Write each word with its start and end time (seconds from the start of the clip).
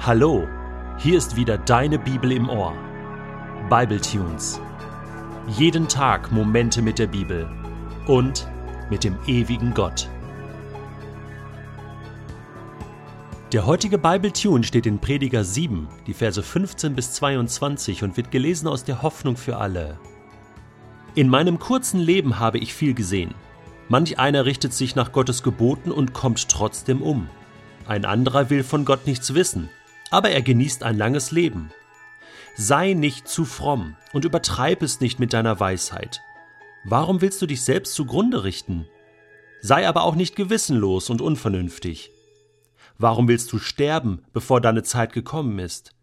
Hallo, 0.00 0.46
hier 0.96 1.18
ist 1.18 1.34
wieder 1.34 1.58
deine 1.58 1.98
Bibel 1.98 2.30
im 2.30 2.48
Ohr. 2.48 2.72
Bible 3.68 4.00
Tunes. 4.00 4.60
Jeden 5.48 5.88
Tag 5.88 6.30
Momente 6.30 6.80
mit 6.80 7.00
der 7.00 7.08
Bibel 7.08 7.50
und 8.06 8.48
mit 8.90 9.02
dem 9.02 9.18
ewigen 9.26 9.74
Gott. 9.74 10.08
Der 13.52 13.66
heutige 13.66 13.98
Bible 13.98 14.32
Tune 14.32 14.62
steht 14.62 14.86
in 14.86 15.00
Prediger 15.00 15.42
7, 15.42 15.88
die 16.06 16.14
Verse 16.14 16.44
15 16.44 16.94
bis 16.94 17.14
22 17.14 18.04
und 18.04 18.16
wird 18.16 18.30
gelesen 18.30 18.68
aus 18.68 18.84
der 18.84 19.02
Hoffnung 19.02 19.36
für 19.36 19.56
alle. 19.56 19.98
In 21.16 21.28
meinem 21.28 21.58
kurzen 21.58 21.98
Leben 21.98 22.38
habe 22.38 22.58
ich 22.58 22.72
viel 22.72 22.94
gesehen. 22.94 23.34
Manch 23.88 24.16
einer 24.20 24.44
richtet 24.44 24.72
sich 24.72 24.94
nach 24.94 25.10
Gottes 25.10 25.42
Geboten 25.42 25.90
und 25.90 26.14
kommt 26.14 26.48
trotzdem 26.48 27.02
um. 27.02 27.28
Ein 27.88 28.04
anderer 28.04 28.48
will 28.48 28.62
von 28.62 28.84
Gott 28.84 29.04
nichts 29.06 29.34
wissen 29.34 29.68
aber 30.10 30.30
er 30.30 30.42
genießt 30.42 30.82
ein 30.82 30.96
langes 30.96 31.30
Leben. 31.30 31.70
Sei 32.56 32.92
nicht 32.94 33.28
zu 33.28 33.44
fromm 33.44 33.96
und 34.12 34.24
übertreib 34.24 34.82
es 34.82 35.00
nicht 35.00 35.18
mit 35.18 35.32
deiner 35.32 35.60
Weisheit. 35.60 36.20
Warum 36.84 37.20
willst 37.20 37.40
du 37.42 37.46
dich 37.46 37.62
selbst 37.62 37.94
zugrunde 37.94 38.44
richten? 38.44 38.86
Sei 39.60 39.86
aber 39.86 40.02
auch 40.02 40.14
nicht 40.14 40.36
gewissenlos 40.36 41.10
und 41.10 41.20
unvernünftig. 41.20 42.10
Warum 42.96 43.28
willst 43.28 43.52
du 43.52 43.58
sterben, 43.58 44.24
bevor 44.32 44.60
deine 44.60 44.82
Zeit 44.82 45.12
gekommen 45.12 45.58
ist? 45.58 45.94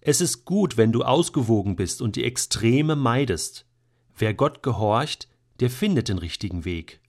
Es 0.00 0.20
ist 0.20 0.44
gut, 0.44 0.76
wenn 0.76 0.92
du 0.92 1.02
ausgewogen 1.02 1.76
bist 1.76 2.02
und 2.02 2.16
die 2.16 2.24
Extreme 2.24 2.96
meidest. 2.96 3.66
Wer 4.16 4.34
Gott 4.34 4.62
gehorcht, 4.62 5.28
der 5.60 5.70
findet 5.70 6.08
den 6.08 6.18
richtigen 6.18 6.64
Weg. 6.64 7.00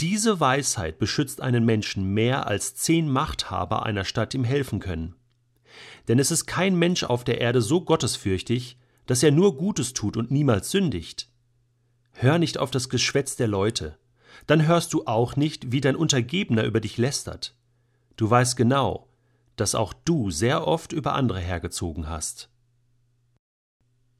Diese 0.00 0.40
Weisheit 0.40 0.98
beschützt 0.98 1.40
einen 1.40 1.64
Menschen 1.64 2.12
mehr 2.12 2.46
als 2.46 2.74
zehn 2.74 3.08
Machthaber 3.08 3.86
einer 3.86 4.04
Stadt 4.04 4.34
ihm 4.34 4.44
helfen 4.44 4.78
können. 4.78 5.14
Denn 6.08 6.18
es 6.18 6.30
ist 6.30 6.46
kein 6.46 6.76
Mensch 6.76 7.04
auf 7.04 7.24
der 7.24 7.40
Erde 7.40 7.62
so 7.62 7.80
gottesfürchtig, 7.80 8.78
dass 9.06 9.22
er 9.22 9.30
nur 9.30 9.56
Gutes 9.56 9.94
tut 9.94 10.16
und 10.16 10.30
niemals 10.30 10.70
sündigt. 10.70 11.30
Hör 12.12 12.38
nicht 12.38 12.58
auf 12.58 12.70
das 12.70 12.88
Geschwätz 12.88 13.36
der 13.36 13.48
Leute, 13.48 13.98
dann 14.46 14.66
hörst 14.66 14.92
du 14.92 15.06
auch 15.06 15.36
nicht, 15.36 15.72
wie 15.72 15.80
dein 15.80 15.96
Untergebener 15.96 16.64
über 16.64 16.80
dich 16.80 16.98
lästert. 16.98 17.54
Du 18.16 18.28
weißt 18.28 18.56
genau, 18.56 19.08
dass 19.56 19.74
auch 19.74 19.92
du 19.92 20.30
sehr 20.30 20.66
oft 20.66 20.92
über 20.92 21.14
andere 21.14 21.40
hergezogen 21.40 22.08
hast. 22.08 22.50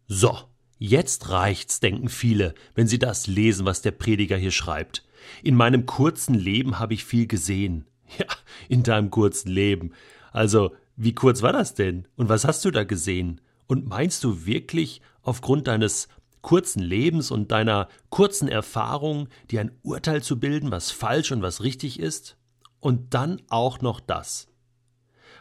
So, 0.09 0.39
jetzt 0.79 1.29
reicht's, 1.31 1.81
denken 1.81 2.09
viele, 2.09 2.55
wenn 2.75 2.87
sie 2.87 2.99
das 2.99 3.27
lesen, 3.27 3.67
was 3.67 3.83
der 3.83 3.91
Prediger 3.91 4.37
hier 4.37 4.53
schreibt. 4.53 5.06
In 5.43 5.57
meinem 5.57 5.87
kurzen 5.87 6.35
Leben 6.35 6.79
habe 6.79 6.95
ich 6.95 7.05
viel 7.05 7.27
gesehen. 7.27 7.87
Ja, 8.19 8.27
in 8.69 8.85
deinem 8.85 9.11
kurzen 9.11 9.49
Leben. 9.49 9.91
Also, 10.31 10.77
wie 10.95 11.13
kurz 11.13 11.43
war 11.43 11.53
das 11.53 11.75
denn? 11.75 12.07
Und 12.15 12.29
was 12.29 12.45
hast 12.45 12.65
du 12.65 12.71
da 12.71 12.85
gesehen? 12.85 13.41
Und 13.67 13.89
meinst 13.89 14.23
du 14.23 14.47
wirklich, 14.47 15.03
aufgrund 15.23 15.67
deines 15.67 16.07
kurzen 16.41 16.81
Lebens 16.81 17.33
und 17.33 17.51
deiner 17.51 17.89
kurzen 18.09 18.47
Erfahrung, 18.47 19.29
dir 19.51 19.61
ein 19.61 19.73
Urteil 19.83 20.23
zu 20.23 20.39
bilden, 20.39 20.71
was 20.71 20.93
falsch 20.93 21.33
und 21.33 21.43
was 21.43 21.65
richtig 21.65 21.99
ist? 21.99 22.37
Und 22.79 23.15
dann 23.15 23.43
auch 23.49 23.81
noch 23.81 23.99
das. 23.99 24.47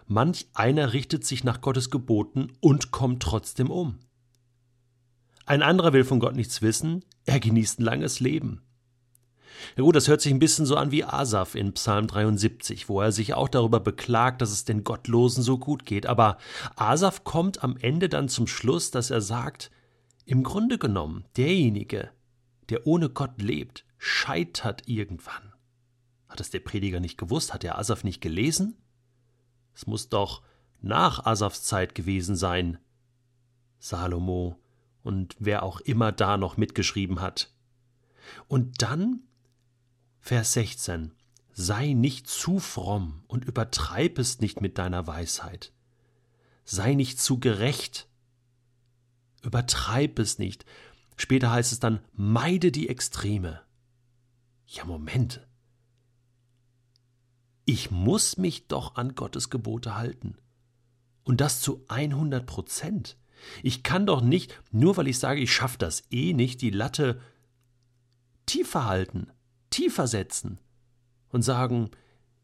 Manch 0.08 0.48
einer 0.56 0.94
richtet 0.94 1.24
sich 1.24 1.44
nach 1.44 1.62
Gottes 1.62 1.92
Geboten 1.92 2.54
und 2.60 2.92
kommt 2.92 3.22
trotzdem 3.22 3.70
um. 3.70 4.00
Ein 5.46 5.62
anderer 5.62 5.94
will 5.94 6.04
von 6.04 6.20
Gott 6.20 6.36
nichts 6.36 6.64
wissen, 6.64 7.06
er 7.26 7.40
genießt 7.40 7.80
ein 7.80 7.84
langes 7.84 8.20
Leben. 8.20 8.62
Ja 9.76 9.84
gut, 9.84 9.96
das 9.96 10.08
hört 10.08 10.22
sich 10.22 10.34
ein 10.34 10.40
bisschen 10.40 10.66
so 10.66 10.76
an 10.76 10.92
wie 10.92 11.04
Asaf 11.04 11.56
in 11.56 11.74
Psalm 11.74 12.08
73, 12.08 12.90
wo 12.90 13.02
er 13.02 13.12
sich 13.12 13.34
auch 13.34 13.50
darüber 13.50 13.80
beklagt, 13.80 14.42
dass 14.42 14.52
es 14.52 14.66
den 14.66 14.84
Gottlosen 14.84 15.44
so 15.44 15.58
gut 15.58 15.86
geht. 15.86 16.06
Aber 16.06 16.38
Asaf 16.76 17.24
kommt 17.24 17.64
am 17.64 17.78
Ende 17.78 18.10
dann 18.10 18.30
zum 18.30 18.48
Schluss, 18.48 18.92
dass 18.92 19.12
er 19.12 19.22
sagt, 19.22 19.72
im 20.26 20.44
Grunde 20.44 20.78
genommen, 20.78 21.26
derjenige, 21.38 22.10
der 22.70 22.88
ohne 22.88 23.10
Gott 23.10 23.42
lebt, 23.42 23.86
scheitert 23.98 24.88
irgendwann. 24.88 25.54
Hat 26.28 26.40
es 26.40 26.50
der 26.50 26.60
Prediger 26.60 27.00
nicht 27.00 27.18
gewusst? 27.18 27.54
Hat 27.54 27.64
der 27.64 27.78
Asaf 27.78 28.04
nicht 28.04 28.22
gelesen? 28.22 28.76
Es 29.74 29.88
muss 29.88 30.10
doch 30.10 30.42
nach 30.82 31.26
Asafs 31.26 31.64
Zeit 31.64 31.96
gewesen 31.96 32.36
sein. 32.36 32.80
Salomo 33.80 34.58
und 35.04 35.36
wer 35.40 35.64
auch 35.64 35.80
immer 35.82 36.12
da 36.12 36.38
noch 36.38 36.58
mitgeschrieben 36.58 37.22
hat. 37.22 37.54
Und 38.48 38.82
dann 38.82 39.22
Vers 40.28 40.54
16 40.54 41.12
Sei 41.54 41.94
nicht 41.94 42.28
zu 42.28 42.58
fromm 42.58 43.22
und 43.28 43.46
übertreib 43.46 44.18
es 44.18 44.40
nicht 44.40 44.60
mit 44.60 44.80
deiner 44.80 45.06
Weisheit. 45.06 45.72
Sei 46.64 46.96
nicht 46.96 47.20
zu 47.20 47.40
gerecht. 47.40 48.10
Übertreib 49.44 50.18
es 50.18 50.40
nicht. 50.40 50.66
Später 51.16 51.52
heißt 51.52 51.72
es 51.74 51.80
dann, 51.80 52.00
meide 52.12 52.72
die 52.72 52.90
Extreme. 52.90 53.62
Ja, 54.66 54.86
Moment. 54.86 55.46
Ich 57.66 57.92
muss 57.92 58.38
mich 58.38 58.68
doch 58.68 58.96
an 58.96 59.14
Gottes 59.14 59.52
Gebote 59.52 59.96
halten. 59.96 60.40
Und 61.24 61.40
das 61.40 61.62
zu 61.62 61.86
100 61.88 62.48
Prozent. 62.48 63.16
Ich 63.62 63.84
kann 63.84 64.08
doch 64.08 64.22
nicht, 64.22 64.60
nur 64.72 64.98
weil 64.98 65.08
ich 65.08 65.20
sage, 65.20 65.40
ich 65.40 65.54
schaffe 65.54 65.78
das 65.78 66.02
eh 66.10 66.34
nicht, 66.34 66.64
die 66.64 66.72
Latte 66.72 67.22
tiefer 68.48 68.86
halten 68.86 69.32
tiefer 69.70 70.08
setzen 70.08 70.60
und 71.30 71.42
sagen, 71.42 71.92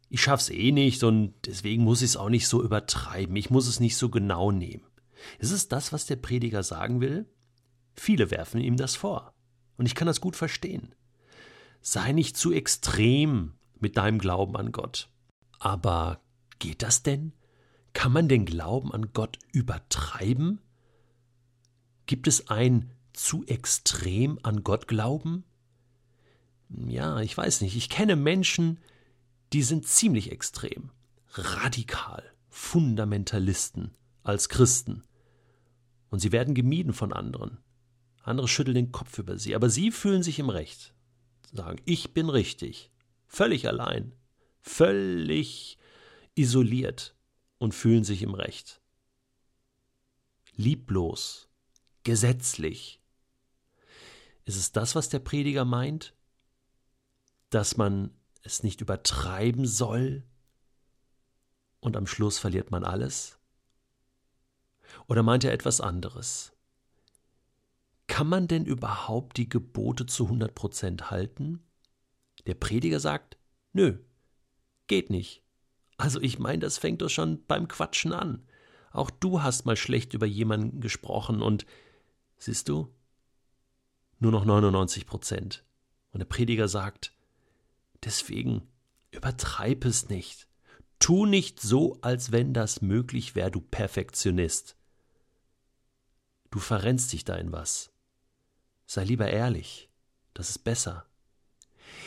ich 0.10 0.22
schaff's 0.22 0.50
eh 0.50 0.72
nicht 0.72 1.04
und 1.04 1.34
deswegen 1.46 1.84
muss 1.84 2.02
ich 2.02 2.12
es 2.12 2.18
auch 2.18 2.30
nicht 2.30 2.48
so 2.48 2.62
übertreiben, 2.62 3.36
ich 3.36 3.50
muss 3.50 3.68
es 3.68 3.80
nicht 3.80 3.96
so 3.96 4.10
genau 4.10 4.52
nehmen. 4.52 4.86
Ist 5.40 5.52
es 5.52 5.68
das, 5.68 5.94
was 5.94 6.06
der 6.06 6.18
Prediger 6.18 6.64
sagen 6.64 7.00
will? 7.00 7.26
Viele 7.94 8.32
werfen 8.32 8.60
ihm 8.60 8.78
das 8.78 8.96
vor. 8.96 9.34
Und 9.78 9.86
ich 9.86 9.96
kann 9.96 10.08
das 10.08 10.22
gut 10.22 10.36
verstehen. 10.36 10.96
Sei 11.82 12.12
nicht 12.12 12.38
zu 12.38 12.52
extrem 12.52 13.54
mit 13.80 13.98
deinem 13.98 14.20
Glauben 14.20 14.56
an 14.56 14.72
Gott. 14.72 15.10
Aber 15.60 16.22
geht 16.60 16.82
das 16.84 17.04
denn? 17.04 17.34
Kann 17.94 18.12
man 18.12 18.28
den 18.28 18.46
Glauben 18.46 18.92
an 18.92 19.14
Gott 19.14 19.40
übertreiben? 19.52 20.62
Gibt 22.06 22.28
es 22.28 22.48
ein 22.50 22.92
zu 23.14 23.46
extrem 23.46 24.40
an 24.44 24.64
Gott 24.64 24.88
glauben? 24.88 25.44
Ja, 26.88 27.20
ich 27.20 27.36
weiß 27.36 27.62
nicht, 27.62 27.76
ich 27.76 27.90
kenne 27.90 28.16
Menschen, 28.16 28.80
die 29.54 29.64
sind 29.64 29.88
ziemlich 29.88 30.32
extrem, 30.32 30.92
radikal, 31.34 32.24
Fundamentalisten 32.50 33.96
als 34.24 34.50
Christen. 34.50 35.04
Und 36.10 36.20
sie 36.20 36.32
werden 36.32 36.56
gemieden 36.56 36.94
von 36.94 37.14
anderen. 37.14 37.58
Andere 38.24 38.48
schütteln 38.48 38.76
den 38.76 38.92
Kopf 38.92 39.18
über 39.18 39.38
sie, 39.38 39.56
aber 39.56 39.70
sie 39.70 39.92
fühlen 39.92 40.24
sich 40.24 40.40
im 40.40 40.50
Recht. 40.50 40.94
Sagen, 41.52 41.82
ich 41.86 42.14
bin 42.14 42.30
richtig, 42.30 42.92
völlig 43.28 43.68
allein, 43.68 44.14
völlig 44.62 45.78
isoliert 46.36 47.16
und 47.58 47.74
fühlen 47.74 48.04
sich 48.04 48.22
im 48.22 48.34
Recht. 48.34 48.82
Lieblos, 50.56 51.50
gesetzlich. 52.04 53.02
Ist 54.46 54.58
es 54.58 54.72
das, 54.72 54.96
was 54.96 55.10
der 55.10 55.20
Prediger 55.20 55.66
meint? 55.66 56.14
Dass 57.52 57.78
man 57.78 58.12
es 58.42 58.64
nicht 58.64 58.82
übertreiben 58.82 59.68
soll 59.68 60.24
und 61.80 61.96
am 61.96 62.08
Schluss 62.08 62.40
verliert 62.40 62.72
man 62.72 62.84
alles? 62.84 63.38
Oder 65.08 65.22
meint 65.22 65.44
er 65.44 65.54
etwas 65.54 65.80
anderes? 65.80 66.54
Kann 68.08 68.28
man 68.28 68.48
denn 68.48 68.66
überhaupt 68.66 69.38
die 69.38 69.48
Gebote 69.48 70.06
zu 70.06 70.26
100 70.26 70.56
Prozent 70.56 71.12
halten? 71.12 71.64
Der 72.46 72.56
Prediger 72.56 73.00
sagt, 73.00 73.38
nö, 73.74 74.00
geht 74.88 75.10
nicht. 75.10 75.44
Also 75.98 76.20
ich 76.20 76.40
meine, 76.40 76.60
das 76.60 76.78
fängt 76.78 77.02
doch 77.02 77.10
schon 77.10 77.46
beim 77.46 77.68
Quatschen 77.68 78.12
an. 78.12 78.48
Auch 78.92 79.10
du 79.10 79.42
hast 79.42 79.66
mal 79.66 79.78
schlecht 79.78 80.14
über 80.14 80.26
jemanden 80.26 80.82
gesprochen 80.82 81.42
und 81.42 81.66
siehst 82.38 82.68
du, 82.68 82.94
nur 84.20 84.32
noch 84.32 84.46
99 84.46 85.06
Prozent. 85.06 85.64
Und 86.12 86.20
der 86.20 86.26
Prediger 86.26 86.68
sagt, 86.68 87.14
Deswegen 88.04 88.68
übertreib 89.12 89.86
es 89.86 90.10
nicht. 90.10 90.48
Tu 91.00 91.26
nicht 91.26 91.60
so, 91.60 91.98
als 92.02 92.32
wenn 92.32 92.54
das 92.54 92.82
möglich 92.82 93.36
wäre, 93.36 93.52
du 93.52 93.62
Perfektionist. 93.62 94.76
Du 96.52 96.60
verrennst 96.60 97.14
dich 97.14 97.24
da 97.24 97.36
in 97.36 97.52
was. 97.52 97.92
Sei 98.86 99.04
lieber 99.04 99.30
ehrlich, 99.30 99.90
das 100.34 100.50
ist 100.50 100.60
besser. 100.60 101.06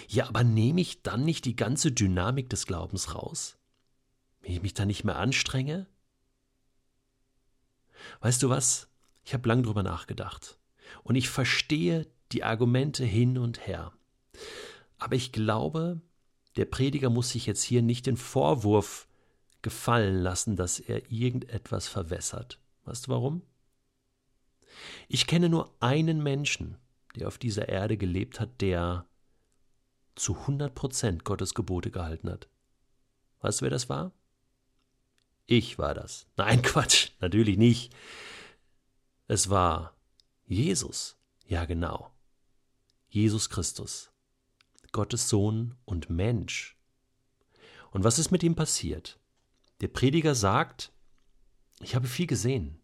Ja, 0.09 0.29
aber 0.29 0.45
nehme 0.45 0.81
ich 0.81 1.03
dann 1.03 1.25
nicht 1.25 1.45
die 1.45 1.57
ganze 1.57 1.93
Dynamik 1.93 2.51
des 2.51 2.67
Glaubens 2.67 3.15
raus? 3.15 3.57
Wenn 4.41 4.53
ich 4.53 4.63
mich 4.63 4.75
da 4.75 4.85
nicht 4.85 5.05
mehr 5.05 5.17
anstrenge? 5.17 5.87
Weißt 8.21 8.43
du 8.43 8.51
was? 8.51 8.89
Ich 9.25 9.33
habe 9.33 9.49
lang 9.49 9.63
drüber 9.63 9.83
nachgedacht. 9.83 10.59
Und 11.03 11.17
ich 11.17 11.31
verstehe 11.31 12.07
die 12.33 12.45
Argumente 12.45 13.05
hin 13.05 13.39
und 13.39 13.67
her. 13.67 13.93
Aber 15.05 15.17
ich 15.17 15.33
glaube, 15.33 16.01
der 16.57 16.65
Prediger 16.65 17.11
muss 17.11 17.29
sich 17.29 17.45
jetzt 17.45 17.63
hier 17.63 17.83
nicht 17.83 18.07
den 18.07 18.17
Vorwurf 18.17 19.07
gefallen 19.61 20.17
lassen, 20.17 20.57
dass 20.57 20.81
er 20.81 21.13
irgendetwas 21.13 21.89
verwässert. 21.89 22.59
Weißt 22.87 23.07
du 23.07 23.11
warum? 23.11 23.43
Ich 25.07 25.27
kenne 25.27 25.51
nur 25.51 25.77
einen 25.81 26.23
Menschen, 26.23 26.79
der 27.17 27.29
auf 27.29 27.37
dieser 27.37 27.69
Erde 27.69 27.99
gelebt 27.99 28.41
hat, 28.41 28.63
der 28.63 29.07
zu 30.15 30.39
100 30.39 30.75
Prozent 30.75 31.25
Gottes 31.25 31.53
Gebote 31.53 31.91
gehalten 31.91 32.31
hat. 32.31 32.49
Weißt 33.41 33.61
du, 33.61 33.65
wer 33.65 33.71
das 33.71 33.91
war? 33.91 34.11
Ich 35.45 35.79
war 35.79 35.93
das. 35.93 36.27
Nein, 36.39 36.63
Quatsch, 36.63 37.11
natürlich 37.21 37.59
nicht. 37.59 37.95
Es 39.29 39.51
war 39.51 39.95
Jesus. 40.47 41.19
Ja, 41.47 41.67
genau. 41.67 42.11
Jesus 43.11 43.51
Christus. 43.51 44.14
Gottes 44.95 45.29
Sohn 45.29 45.75
und 45.85 46.09
Mensch. 46.09 46.79
Und 47.91 48.05
was 48.05 48.19
ist 48.19 48.31
mit 48.31 48.43
ihm 48.43 48.55
passiert? 48.55 49.19
Der 49.81 49.89
Prediger 49.89 50.35
sagt, 50.35 50.93
ich 51.81 51.95
habe 51.97 52.07
viel 52.07 52.29
gesehen. 52.29 52.81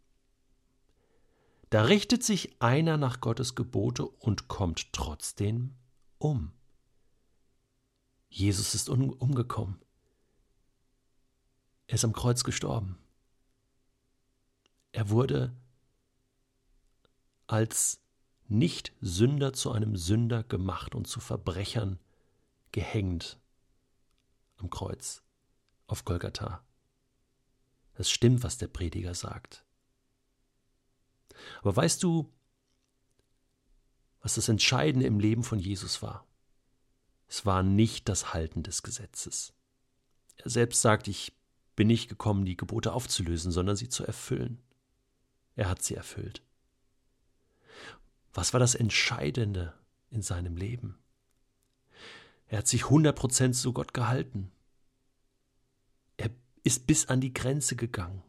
Da 1.71 1.85
richtet 1.85 2.25
sich 2.25 2.61
einer 2.61 2.97
nach 2.97 3.21
Gottes 3.21 3.55
Gebote 3.55 4.05
und 4.05 4.49
kommt 4.49 4.93
trotzdem 4.93 5.77
um. 6.19 6.53
Jesus 8.29 8.75
ist 8.75 8.89
um, 8.89 9.11
umgekommen. 9.11 9.81
Er 11.87 11.95
ist 11.95 12.05
am 12.05 12.12
Kreuz 12.12 12.43
gestorben. 12.43 12.99
Er 14.91 15.11
wurde 15.11 15.57
als 17.47 18.03
Nicht-Sünder 18.50 19.52
zu 19.52 19.70
einem 19.70 19.97
Sünder 19.97 20.43
gemacht 20.43 20.94
und 20.94 21.06
zu 21.06 21.20
Verbrechern 21.20 21.99
gehängt 22.73 23.38
am 24.56 24.70
Kreuz 24.70 25.23
auf 25.87 26.05
Golgatha. 26.05 26.64
Es 27.94 28.11
stimmt, 28.11 28.43
was 28.43 28.58
der 28.58 28.69
Prediger 28.69 29.14
sagt. 29.14 29.64
Aber 31.62 31.75
weißt 31.75 32.02
du, 32.02 32.32
was 34.20 34.35
das 34.35 34.49
Entscheidende 34.49 35.06
im 35.06 35.20
Leben 35.20 35.44
von 35.44 35.58
Jesus 35.58 36.02
war? 36.02 36.26
Es 37.29 37.47
war 37.47 37.62
nicht 37.62 38.08
das 38.08 38.35
Halten 38.35 38.62
des 38.62 38.82
Gesetzes. 38.82 39.52
Er 40.37 40.50
selbst 40.50 40.82
sagt, 40.82 41.08
ich 41.08 41.32
bin 41.76 41.87
nicht 41.87 42.08
gekommen, 42.08 42.44
die 42.44 42.56
Gebote 42.56 42.93
aufzulösen, 42.93 43.52
sondern 43.52 43.76
sie 43.76 43.88
zu 43.88 44.05
erfüllen. 44.05 44.61
Er 45.55 45.69
hat 45.69 45.82
sie 45.82 45.94
erfüllt. 45.94 46.43
Was 48.32 48.53
war 48.53 48.61
das 48.61 48.75
Entscheidende 48.75 49.75
in 50.11 50.23
seinem 50.23 50.56
Leben? 50.56 50.99
Er 52.47 52.59
hat 52.59 52.69
sich 52.69 52.82
100% 52.85 53.53
zu 53.53 53.73
Gott 53.73 53.94
gehalten. 53.94 54.50
Er 56.17 56.31
ist 56.65 56.87
bis 56.87 57.06
an 57.06 57.21
die 57.21 57.32
Grenze 57.32 57.77
gegangen. 57.77 58.23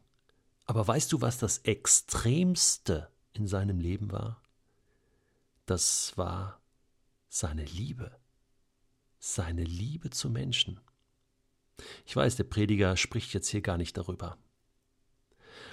Aber 0.65 0.87
weißt 0.87 1.11
du, 1.11 1.21
was 1.21 1.37
das 1.37 1.59
Extremste 1.59 3.11
in 3.33 3.47
seinem 3.47 3.79
Leben 3.79 4.11
war? 4.11 4.41
Das 5.65 6.17
war 6.17 6.61
seine 7.29 7.65
Liebe. 7.65 8.19
Seine 9.19 9.63
Liebe 9.63 10.09
zu 10.09 10.29
Menschen. 10.29 10.79
Ich 12.05 12.15
weiß, 12.15 12.35
der 12.35 12.43
Prediger 12.43 12.97
spricht 12.97 13.33
jetzt 13.33 13.49
hier 13.49 13.61
gar 13.61 13.77
nicht 13.77 13.97
darüber. 13.97 14.37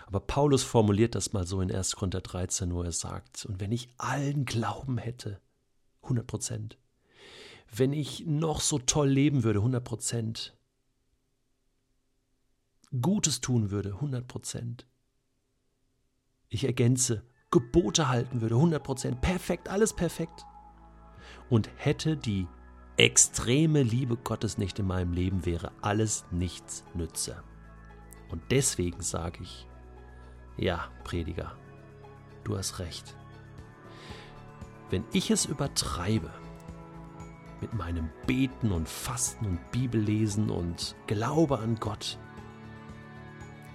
Aber 0.09 0.21
Paulus 0.21 0.63
formuliert 0.63 1.15
das 1.15 1.35
mal 1.35 1.47
so 1.47 1.61
in 1.61 1.71
1. 1.71 1.97
Korinther 1.97 2.23
13, 2.23 2.73
wo 2.73 2.83
er 2.83 2.93
sagt, 2.93 3.45
und 3.45 3.61
wenn 3.61 3.73
ich 3.73 3.93
allen 3.99 4.47
Glauben 4.47 4.97
hätte, 4.97 5.39
100 6.05 6.27
Prozent, 6.27 6.79
wenn 7.71 7.93
ich 7.93 8.25
noch 8.25 8.63
so 8.63 8.79
toll 8.79 9.11
leben 9.11 9.45
würde, 9.45 9.59
100 9.59 9.85
Prozent, 9.85 10.57
Gutes 13.03 13.43
tun 13.43 13.71
würde, 13.71 13.91
100 13.91 14.27
Prozent, 14.27 14.87
ich 16.49 16.65
ergänze, 16.65 17.23
Gebote 17.51 18.09
halten 18.09 18.41
würde, 18.41 18.55
100 18.55 18.83
Prozent, 18.83 19.21
perfekt, 19.21 19.69
alles 19.69 19.93
perfekt, 19.93 20.47
und 21.51 21.69
hätte 21.77 22.17
die 22.17 22.47
extreme 22.97 23.83
Liebe 23.83 24.17
Gottes 24.17 24.57
nicht 24.57 24.79
in 24.79 24.87
meinem 24.87 25.13
Leben, 25.13 25.45
wäre 25.45 25.71
alles 25.83 26.25
nichts 26.31 26.83
nütze. 26.95 27.45
Und 28.31 28.41
deswegen 28.51 29.03
sage 29.03 29.43
ich, 29.43 29.69
ja, 30.59 30.91
Prediger, 31.05 31.57
du 32.45 32.59
hast 32.59 32.81
recht. 32.81 33.17
Wenn 34.91 35.05
ich 35.13 35.31
es 35.31 35.47
übertreibe 35.47 36.31
mit 37.61 37.73
meinem 37.75 38.11
Beten 38.27 38.73
und 38.73 38.89
Fasten 38.89 39.47
und 39.47 39.71
Bibellesen 39.71 40.51
und 40.51 40.97
Glaube 41.07 41.59
an 41.59 41.77
Gott 41.77 42.19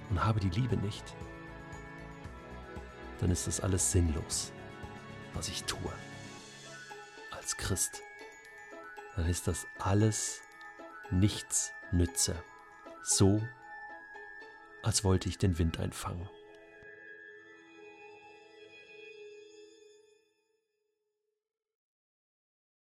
und 0.09 0.23
habe 0.23 0.39
die 0.39 0.49
Liebe 0.49 0.77
nicht, 0.77 1.15
dann 3.19 3.31
ist 3.31 3.47
das 3.47 3.61
alles 3.61 3.91
sinnlos, 3.91 4.51
was 5.33 5.47
ich 5.47 5.63
tue. 5.63 5.91
Als 7.31 7.55
Christ, 7.57 8.01
dann 9.15 9.27
ist 9.27 9.47
das 9.47 9.67
alles 9.79 10.41
nichts 11.11 11.71
nütze. 11.91 12.35
So, 13.03 13.41
als 14.81 15.03
wollte 15.03 15.29
ich 15.29 15.37
den 15.37 15.57
Wind 15.57 15.79
einfangen. 15.79 16.27